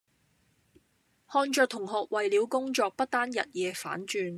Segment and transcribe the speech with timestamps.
[1.27, 4.29] 看著同學為了工作不單日夜反轉